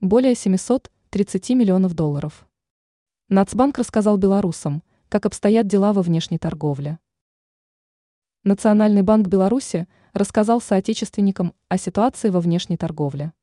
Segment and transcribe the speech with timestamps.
[0.00, 2.48] более 730 миллионов долларов.
[3.28, 6.98] Нацбанк рассказал белорусам, как обстоят дела во внешней торговле.
[8.42, 13.34] Национальный банк Беларуси рассказал соотечественникам о ситуации во внешней торговле.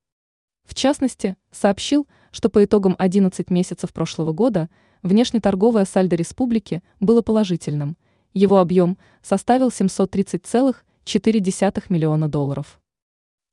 [0.64, 4.68] В частности, сообщил, что по итогам 11 месяцев прошлого года
[5.04, 7.98] внешнеторговое сальдо республики было положительным.
[8.34, 12.82] Его объем составил 730,4 миллиона долларов.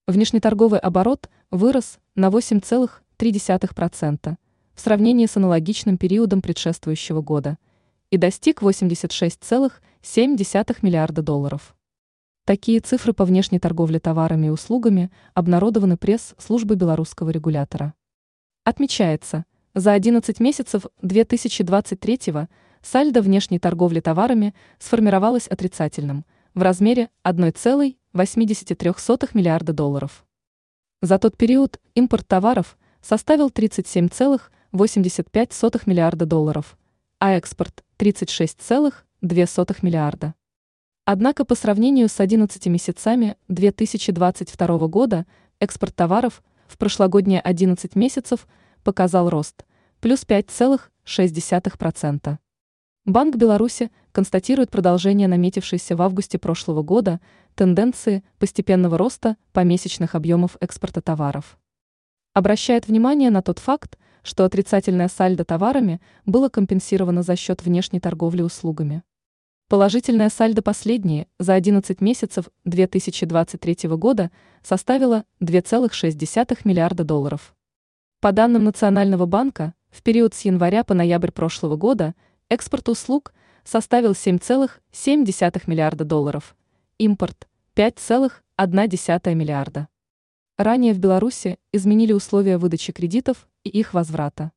[0.07, 4.37] Внешнеторговый оборот вырос на 8,3%
[4.75, 7.57] в сравнении с аналогичным периодом предшествующего года
[8.11, 11.75] и достиг 86,7 миллиарда долларов.
[12.45, 17.95] Такие цифры по внешней торговле товарами и услугами обнародованы пресс-службой белорусского регулятора.
[18.65, 22.47] Отмечается, за 11 месяцев 2023
[22.83, 27.09] сальдо внешней торговли товарами сформировалось отрицательным в размере
[28.15, 30.25] 1,83 миллиарда долларов.
[31.03, 36.79] За тот период импорт товаров составил 37,85 миллиарда долларов,
[37.19, 40.35] а экспорт– 36,2 миллиарда.
[41.05, 45.27] Однако по сравнению с 11 месяцами 2022 года
[45.59, 48.47] экспорт товаров в прошлогодние 11 месяцев
[48.85, 49.65] показал рост–
[50.01, 52.39] плюс 5,6%.
[53.07, 57.21] Банк Беларуси констатирует продолжение наметившейся в августе прошлого года
[57.55, 61.59] тенденции постепенного роста помесячных объемов экспорта товаров.
[62.33, 68.41] Обращает внимание на тот факт, что отрицательное сальдо товарами было компенсировано за счет внешней торговли
[68.41, 69.03] услугами.
[69.69, 74.31] Положительное сальдо последние за 11 месяцев 2023 года
[74.63, 77.55] составило 2,6 миллиарда долларов.
[78.23, 82.15] По данным Национального банка, в период с января по ноябрь прошлого года
[82.49, 83.33] экспорт услуг
[83.65, 86.57] составил 7,7 миллиарда долларов,
[86.99, 89.89] импорт– 5,1 миллиарда.
[90.57, 94.53] Ранее в Беларуси изменили условия выдачи кредитов и их возврата.